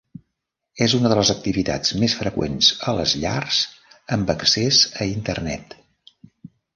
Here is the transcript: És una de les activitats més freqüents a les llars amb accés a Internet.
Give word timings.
És 0.85 0.93
una 0.99 1.09
de 1.11 1.17
les 1.17 1.31
activitats 1.33 1.91
més 2.03 2.15
freqüents 2.21 2.69
a 2.91 2.95
les 3.01 3.13
llars 3.25 3.59
amb 4.17 4.31
accés 4.35 4.81
a 5.05 5.07
Internet. 5.11 5.77